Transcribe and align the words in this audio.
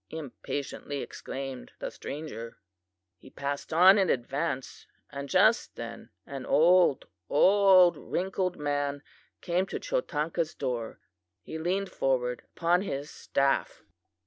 impatiently 0.09 0.99
exclaimed 1.03 1.73
the 1.77 1.91
stranger. 1.91 2.57
"He 3.19 3.29
passed 3.29 3.71
on 3.71 3.99
in 3.99 4.09
advance, 4.09 4.87
and 5.11 5.29
just 5.29 5.75
then 5.75 6.09
an 6.25 6.43
old, 6.43 7.05
old 7.29 7.97
wrinkled 7.97 8.57
man 8.57 9.03
came 9.41 9.67
to 9.67 9.79
Chotanka's 9.79 10.55
door. 10.55 10.99
He 11.43 11.59
leaned 11.59 11.91
forward 11.91 12.41
upon 12.57 12.81
his 12.81 13.11
staff. 13.11 13.83